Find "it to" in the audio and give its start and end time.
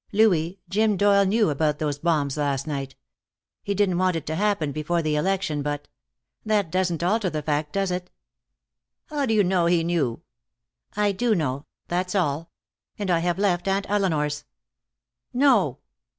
4.15-4.35